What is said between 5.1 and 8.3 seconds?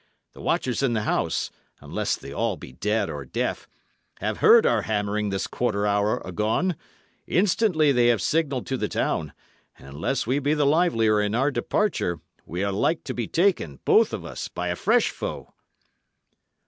this quarter hour agone; instantly they will have